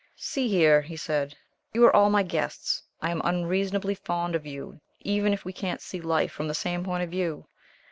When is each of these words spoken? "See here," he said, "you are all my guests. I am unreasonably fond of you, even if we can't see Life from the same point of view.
"See 0.17 0.49
here," 0.49 0.81
he 0.81 0.97
said, 0.97 1.37
"you 1.75 1.85
are 1.85 1.95
all 1.95 2.09
my 2.09 2.23
guests. 2.23 2.81
I 3.03 3.11
am 3.11 3.21
unreasonably 3.23 3.93
fond 3.93 4.33
of 4.33 4.47
you, 4.47 4.81
even 5.01 5.31
if 5.31 5.45
we 5.45 5.53
can't 5.53 5.79
see 5.79 6.01
Life 6.01 6.31
from 6.31 6.47
the 6.47 6.55
same 6.55 6.83
point 6.83 7.03
of 7.03 7.11
view. 7.11 7.45